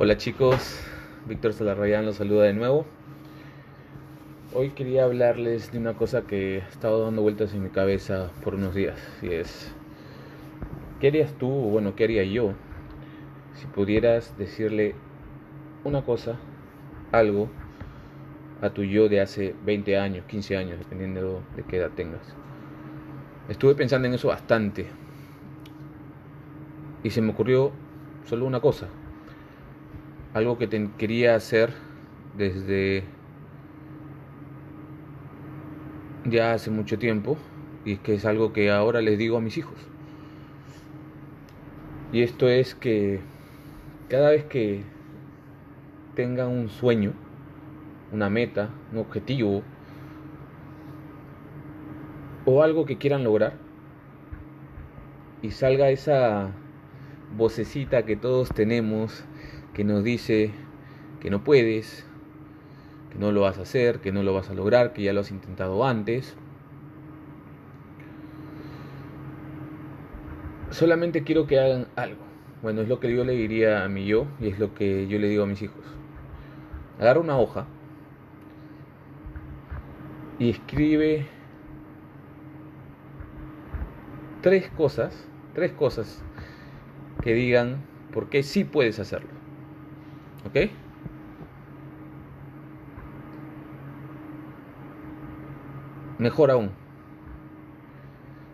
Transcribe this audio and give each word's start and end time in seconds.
Hola 0.00 0.16
chicos, 0.16 0.78
Víctor 1.26 1.52
Salarrayán 1.52 2.06
los 2.06 2.14
saluda 2.14 2.44
de 2.44 2.54
nuevo. 2.54 2.86
Hoy 4.54 4.70
quería 4.70 5.02
hablarles 5.02 5.72
de 5.72 5.78
una 5.78 5.94
cosa 5.94 6.22
que 6.22 6.62
ha 6.62 6.68
estado 6.68 7.04
dando 7.04 7.20
vueltas 7.20 7.52
en 7.52 7.64
mi 7.64 7.70
cabeza 7.70 8.30
por 8.44 8.54
unos 8.54 8.76
días. 8.76 8.96
Y 9.22 9.32
es, 9.32 9.74
¿qué 11.00 11.08
harías 11.08 11.32
tú, 11.32 11.50
o 11.50 11.70
bueno, 11.70 11.96
qué 11.96 12.04
haría 12.04 12.22
yo, 12.22 12.52
si 13.54 13.66
pudieras 13.66 14.38
decirle 14.38 14.94
una 15.82 16.02
cosa, 16.02 16.36
algo, 17.10 17.48
a 18.62 18.70
tu 18.70 18.84
yo 18.84 19.08
de 19.08 19.20
hace 19.20 19.56
20 19.64 19.98
años, 19.98 20.24
15 20.26 20.56
años, 20.56 20.78
dependiendo 20.78 21.42
de 21.56 21.64
qué 21.64 21.78
edad 21.78 21.90
tengas? 21.96 22.36
Estuve 23.48 23.74
pensando 23.74 24.06
en 24.06 24.14
eso 24.14 24.28
bastante. 24.28 24.86
Y 27.02 27.10
se 27.10 27.20
me 27.20 27.32
ocurrió 27.32 27.72
solo 28.26 28.46
una 28.46 28.60
cosa 28.60 28.86
algo 30.34 30.58
que 30.58 30.66
te 30.66 30.88
quería 30.98 31.34
hacer 31.34 31.72
desde 32.36 33.04
ya 36.24 36.52
hace 36.52 36.70
mucho 36.70 36.98
tiempo 36.98 37.36
y 37.84 37.96
que 37.96 38.14
es 38.14 38.24
algo 38.24 38.52
que 38.52 38.70
ahora 38.70 39.00
les 39.00 39.18
digo 39.18 39.36
a 39.38 39.40
mis 39.40 39.56
hijos. 39.56 39.78
Y 42.12 42.22
esto 42.22 42.48
es 42.48 42.74
que 42.74 43.20
cada 44.08 44.30
vez 44.30 44.44
que 44.44 44.82
tengan 46.14 46.48
un 46.48 46.68
sueño, 46.68 47.12
una 48.12 48.30
meta, 48.30 48.70
un 48.92 48.98
objetivo 48.98 49.62
o 52.44 52.62
algo 52.62 52.86
que 52.86 52.96
quieran 52.96 53.24
lograr 53.24 53.54
y 55.42 55.50
salga 55.50 55.90
esa 55.90 56.50
vocecita 57.36 58.04
que 58.04 58.16
todos 58.16 58.48
tenemos 58.48 59.24
que 59.74 59.84
nos 59.84 60.04
dice 60.04 60.52
que 61.20 61.30
no 61.30 61.44
puedes, 61.44 62.06
que 63.10 63.18
no 63.18 63.32
lo 63.32 63.42
vas 63.42 63.58
a 63.58 63.62
hacer, 63.62 64.00
que 64.00 64.12
no 64.12 64.22
lo 64.22 64.34
vas 64.34 64.50
a 64.50 64.54
lograr, 64.54 64.92
que 64.92 65.02
ya 65.02 65.12
lo 65.12 65.20
has 65.20 65.30
intentado 65.30 65.86
antes. 65.86 66.36
Solamente 70.70 71.24
quiero 71.24 71.46
que 71.46 71.58
hagan 71.58 71.88
algo. 71.96 72.22
Bueno, 72.62 72.82
es 72.82 72.88
lo 72.88 73.00
que 73.00 73.14
yo 73.14 73.24
le 73.24 73.32
diría 73.34 73.84
a 73.84 73.88
mi 73.88 74.04
yo 74.04 74.26
y 74.40 74.48
es 74.48 74.58
lo 74.58 74.74
que 74.74 75.06
yo 75.06 75.18
le 75.18 75.28
digo 75.28 75.44
a 75.44 75.46
mis 75.46 75.62
hijos. 75.62 75.84
Agarra 76.98 77.20
una 77.20 77.38
hoja 77.38 77.66
y 80.38 80.50
escribe 80.50 81.26
tres 84.42 84.68
cosas, 84.76 85.26
tres 85.54 85.72
cosas 85.72 86.22
que 87.22 87.34
digan 87.34 87.84
por 88.12 88.28
qué 88.28 88.42
sí 88.42 88.64
puedes 88.64 88.98
hacerlo. 88.98 89.37
¿Ok? 90.46 90.70
Mejor 96.18 96.50
aún, 96.50 96.70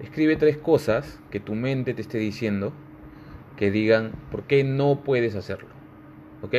escribe 0.00 0.36
tres 0.36 0.56
cosas 0.56 1.20
que 1.30 1.40
tu 1.40 1.54
mente 1.54 1.92
te 1.92 2.00
esté 2.00 2.18
diciendo 2.18 2.72
que 3.56 3.70
digan 3.70 4.12
por 4.30 4.44
qué 4.44 4.64
no 4.64 5.02
puedes 5.04 5.36
hacerlo. 5.36 5.68
¿Ok? 6.42 6.54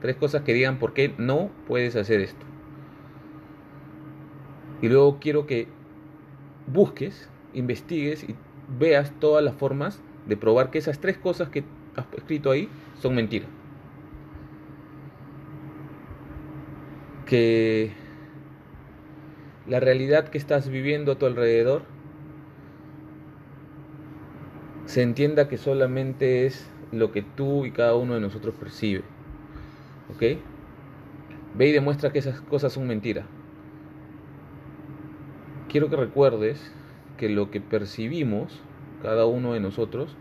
Tres 0.00 0.16
cosas 0.16 0.42
que 0.42 0.54
digan 0.54 0.78
por 0.78 0.92
qué 0.94 1.12
no 1.18 1.50
puedes 1.66 1.96
hacer 1.96 2.20
esto. 2.20 2.46
Y 4.82 4.88
luego 4.88 5.18
quiero 5.18 5.46
que 5.46 5.66
busques, 6.66 7.28
investigues 7.54 8.22
y 8.22 8.36
veas 8.78 9.12
todas 9.18 9.42
las 9.42 9.54
formas 9.56 10.00
de 10.26 10.36
probar 10.36 10.70
que 10.70 10.78
esas 10.78 11.00
tres 11.00 11.18
cosas 11.18 11.48
que 11.48 11.64
has 11.96 12.06
escrito 12.16 12.50
ahí 12.50 12.68
son 13.00 13.14
mentiras. 13.14 13.48
Que 17.26 17.90
la 19.66 19.80
realidad 19.80 20.28
que 20.28 20.38
estás 20.38 20.68
viviendo 20.68 21.12
a 21.12 21.18
tu 21.18 21.26
alrededor 21.26 21.82
se 24.86 25.02
entienda 25.02 25.48
que 25.48 25.58
solamente 25.58 26.46
es 26.46 26.70
lo 26.92 27.10
que 27.10 27.22
tú 27.22 27.66
y 27.66 27.72
cada 27.72 27.96
uno 27.96 28.14
de 28.14 28.20
nosotros 28.20 28.54
percibe. 28.54 29.02
¿Ok? 30.14 30.38
Ve 31.56 31.66
y 31.66 31.72
demuestra 31.72 32.12
que 32.12 32.20
esas 32.20 32.40
cosas 32.40 32.72
son 32.72 32.86
mentiras. 32.86 33.26
Quiero 35.68 35.90
que 35.90 35.96
recuerdes 35.96 36.72
que 37.16 37.28
lo 37.28 37.50
que 37.50 37.60
percibimos, 37.60 38.60
cada 39.02 39.26
uno 39.26 39.52
de 39.52 39.60
nosotros, 39.60 40.16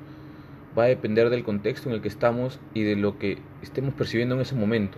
va 0.77 0.85
a 0.85 0.87
depender 0.87 1.29
del 1.29 1.43
contexto 1.43 1.87
en 1.87 1.95
el 1.95 2.01
que 2.01 2.07
estamos 2.07 2.59
y 2.73 2.81
de 2.81 2.95
lo 2.95 3.19
que 3.19 3.37
estemos 3.61 3.93
percibiendo 3.93 4.33
en 4.33 4.41
ese 4.41 4.55
momento 4.55 4.97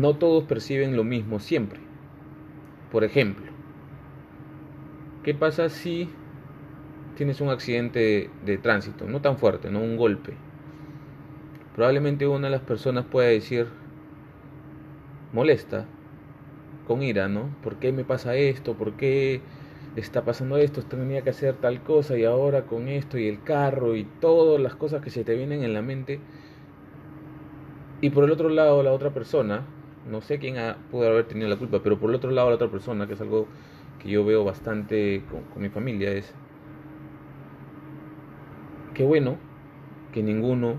no 0.00 0.16
todos 0.16 0.44
perciben 0.44 0.96
lo 0.96 1.04
mismo 1.04 1.40
siempre. 1.40 1.78
Por 2.90 3.04
ejemplo, 3.04 3.44
¿qué 5.22 5.34
pasa 5.34 5.68
si 5.68 6.08
tienes 7.16 7.42
un 7.42 7.50
accidente 7.50 8.30
de, 8.44 8.58
tránsito? 8.58 9.06
No 9.06 9.20
tan 9.20 9.36
fuerte, 9.36 9.70
no 9.70 9.80
un 9.80 9.98
golpe. 9.98 10.32
Probablemente 11.76 12.26
una 12.26 12.48
de 12.48 12.52
las 12.52 12.62
personas 12.62 13.04
pueda 13.04 13.28
decir, 13.28 13.68
molesta, 15.34 15.84
con 16.86 17.02
ira, 17.02 17.28
¿no? 17.28 17.50
¿Por 17.62 17.76
qué 17.76 17.92
me 17.92 18.04
pasa 18.04 18.34
esto? 18.34 18.74
¿Por 18.74 18.94
qué 18.94 19.42
está 19.96 20.24
pasando 20.24 20.56
esto? 20.56 20.82
Tenía 20.82 21.22
que 21.22 21.30
hacer 21.30 21.56
tal 21.56 21.82
cosa 21.82 22.16
y 22.16 22.24
ahora 22.24 22.62
con 22.62 22.88
esto 22.88 23.18
y 23.18 23.28
el 23.28 23.42
carro 23.42 23.96
y 23.96 24.04
todas 24.04 24.60
las 24.60 24.74
cosas 24.76 25.02
que 25.02 25.10
se 25.10 25.24
te 25.24 25.36
vienen 25.36 25.62
en 25.62 25.74
la 25.74 25.82
mente. 25.82 26.20
Y 28.00 28.10
por 28.10 28.24
el 28.24 28.30
otro 28.30 28.48
lado, 28.48 28.82
la 28.82 28.92
otra 28.92 29.10
persona 29.10 29.62
no 30.06 30.20
sé 30.20 30.38
quién 30.38 30.58
ha, 30.58 30.76
pudo 30.90 31.08
haber 31.08 31.26
tenido 31.26 31.48
la 31.48 31.56
culpa, 31.56 31.82
pero 31.82 31.98
por 31.98 32.10
el 32.10 32.16
otro 32.16 32.30
lado 32.30 32.48
la 32.48 32.56
otra 32.56 32.70
persona, 32.70 33.06
que 33.06 33.14
es 33.14 33.20
algo 33.20 33.46
que 33.98 34.08
yo 34.08 34.24
veo 34.24 34.44
bastante 34.44 35.22
con, 35.30 35.62
mi 35.62 35.68
familia, 35.68 36.10
es 36.12 36.32
qué 38.94 39.04
bueno 39.04 39.36
que 40.12 40.22
ninguno 40.22 40.76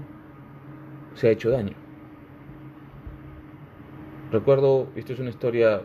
se 1.14 1.28
ha 1.28 1.32
hecho 1.32 1.52
daño. 1.52 1.76
Recuerdo, 4.32 4.88
esto 4.96 5.14
es 5.14 5.20
una 5.20 5.30
historia 5.30 5.82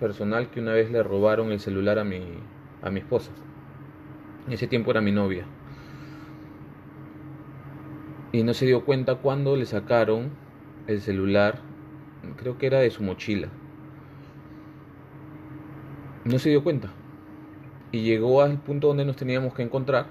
personal, 0.00 0.50
que 0.50 0.60
una 0.60 0.72
vez 0.72 0.90
le 0.90 1.02
robaron 1.02 1.52
el 1.52 1.60
celular 1.60 1.98
a 1.98 2.04
mi, 2.04 2.20
a 2.82 2.90
mi 2.90 3.00
esposa. 3.00 3.30
En 4.46 4.54
ese 4.54 4.66
tiempo 4.66 4.90
era 4.90 5.00
mi 5.00 5.12
novia. 5.12 5.44
Y 8.32 8.42
no 8.42 8.54
se 8.54 8.64
dio 8.64 8.84
cuenta 8.84 9.16
cuando 9.16 9.56
le 9.56 9.66
sacaron 9.66 10.30
el 10.86 11.00
celular 11.00 11.69
creo 12.36 12.58
que 12.58 12.66
era 12.66 12.78
de 12.78 12.90
su 12.90 13.02
mochila. 13.02 13.48
No 16.24 16.38
se 16.38 16.50
dio 16.50 16.62
cuenta. 16.62 16.90
Y 17.92 18.02
llegó 18.02 18.42
al 18.42 18.58
punto 18.58 18.88
donde 18.88 19.04
nos 19.04 19.16
teníamos 19.16 19.54
que 19.54 19.62
encontrar. 19.62 20.06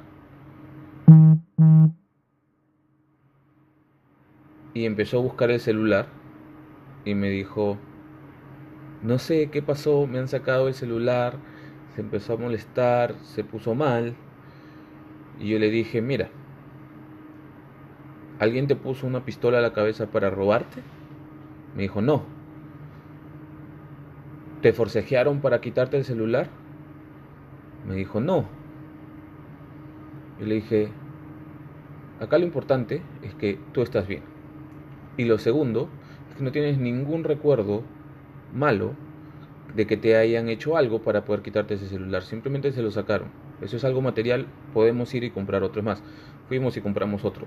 Y 4.73 4.85
empezó 4.85 5.19
a 5.19 5.21
buscar 5.21 5.51
el 5.51 5.59
celular. 5.59 6.07
Y 7.05 7.15
me 7.15 7.29
dijo, 7.29 7.77
no 9.01 9.17
sé 9.17 9.49
qué 9.49 9.61
pasó, 9.61 10.07
me 10.07 10.19
han 10.19 10.27
sacado 10.27 10.67
el 10.67 10.73
celular. 10.73 11.37
Se 11.95 12.01
empezó 12.01 12.33
a 12.33 12.37
molestar, 12.37 13.15
se 13.23 13.43
puso 13.43 13.75
mal. 13.75 14.15
Y 15.39 15.49
yo 15.49 15.59
le 15.59 15.69
dije, 15.69 16.01
mira, 16.01 16.29
¿alguien 18.39 18.67
te 18.67 18.75
puso 18.75 19.07
una 19.07 19.23
pistola 19.23 19.59
a 19.59 19.61
la 19.61 19.73
cabeza 19.73 20.07
para 20.07 20.29
robarte? 20.29 20.81
Me 21.75 21.83
dijo, 21.83 22.01
no. 22.01 22.23
¿Te 24.61 24.73
forcejearon 24.73 25.39
para 25.39 25.61
quitarte 25.61 25.97
el 25.97 26.03
celular? 26.03 26.49
Me 27.87 27.95
dijo, 27.95 28.19
no. 28.19 28.45
Y 30.39 30.45
le 30.45 30.55
dije, 30.55 30.89
acá 32.19 32.37
lo 32.37 32.45
importante 32.45 33.01
es 33.21 33.33
que 33.35 33.59
tú 33.73 33.81
estás 33.81 34.07
bien. 34.07 34.23
Y 35.17 35.25
lo 35.25 35.37
segundo 35.37 35.89
es 36.29 36.35
que 36.35 36.43
no 36.43 36.51
tienes 36.51 36.77
ningún 36.77 37.23
recuerdo 37.23 37.83
malo 38.53 38.93
de 39.75 39.85
que 39.85 39.97
te 39.97 40.15
hayan 40.15 40.49
hecho 40.49 40.77
algo 40.77 41.01
para 41.01 41.25
poder 41.25 41.41
quitarte 41.41 41.75
ese 41.75 41.87
celular. 41.87 42.23
Simplemente 42.23 42.71
se 42.71 42.81
lo 42.81 42.91
sacaron. 42.91 43.29
Eso 43.61 43.77
es 43.77 43.83
algo 43.83 44.01
material, 44.01 44.47
podemos 44.73 45.13
ir 45.13 45.23
y 45.23 45.31
comprar 45.31 45.63
otro 45.63 45.83
más. 45.83 46.01
Fuimos 46.47 46.77
y 46.77 46.81
compramos 46.81 47.25
otro. 47.25 47.45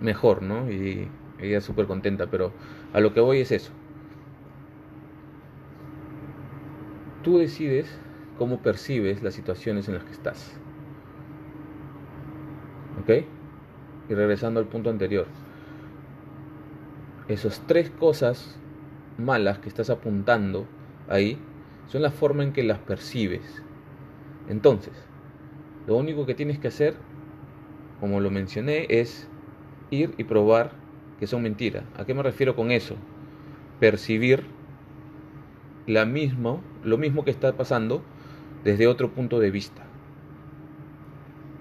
Mejor, 0.00 0.42
¿no? 0.42 0.70
Y 0.70 1.08
ella 1.40 1.60
súper 1.60 1.86
contenta, 1.86 2.26
pero 2.26 2.52
a 2.92 3.00
lo 3.00 3.12
que 3.12 3.20
voy 3.20 3.40
es 3.40 3.52
eso. 3.52 3.72
Tú 7.22 7.38
decides 7.38 7.88
cómo 8.38 8.62
percibes 8.62 9.22
las 9.22 9.34
situaciones 9.34 9.88
en 9.88 9.94
las 9.94 10.04
que 10.04 10.12
estás. 10.12 10.56
¿Ok? 13.02 13.24
Y 14.08 14.14
regresando 14.14 14.60
al 14.60 14.66
punto 14.66 14.90
anterior. 14.90 15.26
Esas 17.28 17.62
tres 17.66 17.90
cosas 17.90 18.58
malas 19.18 19.58
que 19.58 19.68
estás 19.68 19.90
apuntando 19.90 20.66
ahí 21.08 21.38
son 21.88 22.02
la 22.02 22.10
forma 22.10 22.42
en 22.42 22.52
que 22.52 22.62
las 22.62 22.78
percibes. 22.78 23.62
Entonces, 24.48 24.94
lo 25.86 25.96
único 25.96 26.24
que 26.24 26.34
tienes 26.34 26.58
que 26.58 26.68
hacer, 26.68 26.94
como 28.00 28.20
lo 28.20 28.30
mencioné, 28.30 28.86
es 28.88 29.28
ir 29.90 30.14
y 30.16 30.24
probar 30.24 30.72
que 31.18 31.26
son 31.26 31.42
mentiras. 31.42 31.84
¿A 31.96 32.04
qué 32.04 32.14
me 32.14 32.22
refiero 32.22 32.54
con 32.54 32.70
eso? 32.70 32.96
Percibir 33.80 34.44
la 35.86 36.04
mismo, 36.04 36.62
lo 36.84 36.98
mismo 36.98 37.24
que 37.24 37.30
está 37.30 37.52
pasando 37.56 38.02
desde 38.64 38.86
otro 38.86 39.10
punto 39.10 39.38
de 39.40 39.50
vista. 39.50 39.84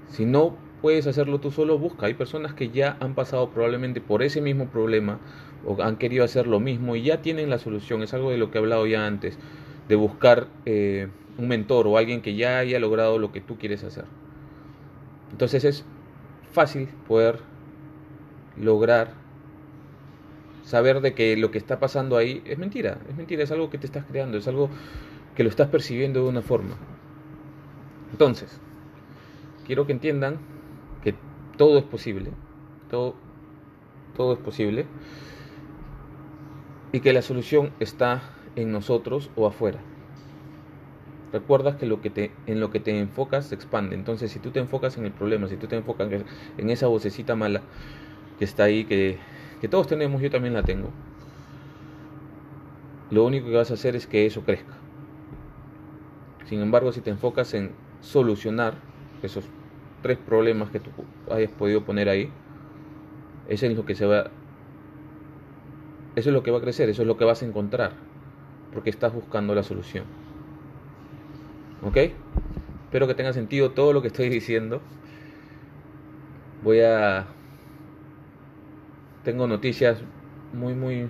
Si 0.10 0.26
no 0.26 0.58
puedes 0.82 1.08
hacerlo 1.08 1.40
tú 1.40 1.52
solo, 1.52 1.78
busca. 1.78 2.06
Hay 2.06 2.14
personas 2.14 2.54
que 2.54 2.70
ya 2.70 2.98
han 3.00 3.16
pasado 3.16 3.50
probablemente 3.50 4.02
por 4.02 4.24
ese 4.24 4.42
mismo 4.42 4.68
problema 4.68 5.20
o 5.66 5.82
han 5.82 5.98
querido 5.98 6.24
hacer 6.24 6.48
lo 6.48 6.60
mismo 6.60 6.96
y 6.96 7.04
ya 7.04 7.22
tienen 7.22 7.50
la 7.50 7.60
solución. 7.60 8.04
Es 8.04 8.14
algo 8.14 8.32
de 8.32 8.38
lo 8.38 8.52
que 8.52 8.58
he 8.58 8.62
hablado 8.62 8.86
ya 8.88 9.06
antes, 9.06 9.38
de 9.88 9.96
buscar 9.96 10.48
eh, 10.66 11.08
un 11.38 11.48
mentor 11.48 11.88
o 11.88 11.98
alguien 11.98 12.22
que 12.22 12.36
ya 12.36 12.60
haya 12.60 12.80
logrado 12.80 13.20
lo 13.20 13.32
que 13.32 13.42
tú 13.42 13.58
quieres 13.58 13.84
hacer. 13.84 14.06
Entonces 15.32 15.64
es 15.64 15.86
fácil 16.52 16.90
poder 17.08 17.40
lograr 18.60 19.14
saber 20.68 21.00
de 21.00 21.14
que 21.14 21.38
lo 21.38 21.50
que 21.50 21.58
está 21.58 21.80
pasando 21.80 22.18
ahí 22.18 22.44
es 22.46 22.58
mentira, 22.58 22.98
es 23.08 23.16
mentira, 23.16 23.42
es 23.42 23.52
algo 23.52 23.70
que 23.70 23.78
te 23.78 23.86
estás 23.86 24.04
creando, 24.04 24.38
es 24.38 24.50
algo 24.50 24.70
que 25.34 25.44
lo 25.44 25.50
estás 25.50 25.70
percibiendo 25.70 26.22
de 26.22 26.28
una 26.28 26.42
forma. 26.42 26.76
Entonces, 28.12 28.60
quiero 29.66 29.86
que 29.86 29.94
entiendan 29.94 30.40
que 31.02 31.16
todo 31.56 31.78
es 31.78 31.86
posible, 31.86 32.32
todo, 32.90 33.16
todo 34.18 34.34
es 34.34 34.40
posible, 34.40 34.86
y 36.92 37.00
que 37.00 37.14
la 37.14 37.22
solución 37.22 37.72
está 37.80 38.22
en 38.58 38.74
nosotros 38.74 39.32
o 39.38 39.48
afuera. 39.48 39.80
Recuerdas 41.32 41.78
que, 41.78 41.86
lo 41.86 42.02
que 42.02 42.10
te, 42.10 42.32
en 42.46 42.60
lo 42.60 42.72
que 42.72 42.82
te 42.82 43.00
enfocas 43.00 43.48
se 43.48 43.56
expande. 43.56 43.96
Entonces, 43.96 44.34
si 44.34 44.40
tú 44.40 44.52
te 44.52 44.60
enfocas 44.60 44.98
en 44.98 45.06
el 45.06 45.14
problema, 45.14 45.48
si 45.48 45.56
tú 45.56 45.68
te 45.68 45.78
enfocas 45.78 46.10
en 46.58 46.70
esa 46.70 46.88
vocecita 46.88 47.36
mala 47.36 47.62
que 48.38 48.44
está 48.44 48.66
ahí, 48.66 48.84
que, 48.84 49.18
que 49.62 49.68
todos 49.68 49.88
tenemos, 49.88 50.22
yo 50.22 50.30
también 50.30 50.54
la 50.54 50.64
tengo, 50.64 50.90
lo 53.10 53.26
único 53.26 53.48
que 53.48 53.56
vas 53.56 53.72
a 53.72 53.76
hacer 53.76 53.96
es 53.96 54.08
que 54.08 54.26
eso 54.26 54.42
crezca. 54.42 54.74
Sin 56.46 56.62
embargo, 56.62 56.92
si 56.92 57.02
te 57.02 57.10
enfocas 57.10 57.54
en 57.54 57.72
solucionar 58.02 58.76
esos 59.22 59.46
tres 60.02 60.18
problemas 60.18 60.70
que 60.70 60.80
tú 60.80 60.92
hayas 61.32 61.52
podido 61.52 61.84
poner 61.84 62.10
ahí, 62.10 62.30
eso 63.48 63.66
es 63.66 63.76
lo 63.76 63.86
que 63.86 63.96
se 63.96 64.06
va 64.06 64.30
eso 66.18 66.30
es 66.32 66.34
lo 66.34 66.42
que 66.42 66.50
va 66.50 66.58
a 66.58 66.62
crecer, 66.62 66.90
eso 66.90 67.04
es 67.04 67.08
lo 67.08 67.16
que 67.16 67.26
vas 67.26 67.44
a 67.44 67.46
encontrar, 67.46 67.92
porque 68.74 68.90
estás 68.90 69.14
buscando 69.14 69.54
la 69.54 69.62
solución. 69.62 70.06
¿Ok? 71.84 71.98
Espero 72.86 73.06
que 73.06 73.14
tenga 73.14 73.34
sentido 73.34 73.70
todo 73.70 73.94
lo 73.94 74.02
que 74.02 74.08
estoy 74.08 74.28
diciendo. 74.28 74.82
Voy 76.64 76.80
a... 76.80 77.28
Tengo 79.28 79.46
noticias 79.46 79.98
muy, 80.54 80.74
muy 80.74 81.10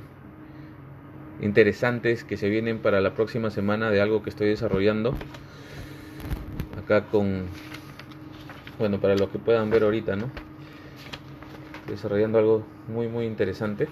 interesantes 1.39 2.23
que 2.23 2.35
se 2.35 2.49
vienen 2.49 2.79
para 2.79 2.99
la 2.99 3.13
próxima 3.13 3.51
semana 3.51 3.91
de 3.91 4.01
algo 4.01 4.23
que 4.23 4.31
estoy 4.31 4.47
desarrollando. 4.47 5.13
Acá 6.83 7.05
con... 7.11 7.45
Bueno, 8.79 8.99
para 8.99 9.15
los 9.15 9.29
que 9.29 9.37
puedan 9.37 9.69
ver 9.69 9.83
ahorita, 9.83 10.15
¿no? 10.15 10.31
Desarrollando 11.85 12.39
algo 12.39 12.65
muy, 12.87 13.07
muy 13.07 13.27
interesante. 13.27 13.87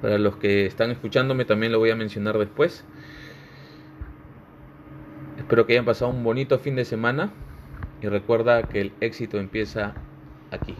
Para 0.00 0.16
los 0.16 0.36
que 0.36 0.64
están 0.64 0.90
escuchándome 0.90 1.44
también 1.44 1.72
lo 1.72 1.78
voy 1.78 1.90
a 1.90 1.94
mencionar 1.94 2.38
después. 2.38 2.86
Espero 5.36 5.66
que 5.66 5.74
hayan 5.74 5.84
pasado 5.84 6.10
un 6.10 6.24
bonito 6.24 6.58
fin 6.58 6.74
de 6.74 6.86
semana 6.86 7.32
y 8.00 8.08
recuerda 8.08 8.62
que 8.62 8.80
el 8.80 8.92
éxito 9.02 9.38
empieza 9.38 9.92
aquí. 10.50 10.74